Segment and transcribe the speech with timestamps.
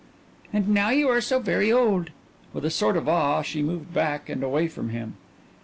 [0.51, 2.09] "And now you are so very old."
[2.53, 5.13] With a sort of awe she moved back and away from him.